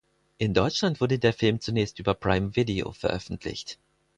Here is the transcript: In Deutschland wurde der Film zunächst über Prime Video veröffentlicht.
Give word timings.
In 0.39 0.55
Deutschland 0.55 0.99
wurde 0.99 1.19
der 1.19 1.31
Film 1.31 1.59
zunächst 1.61 1.99
über 1.99 2.15
Prime 2.15 2.55
Video 2.55 2.91
veröffentlicht. 2.91 3.77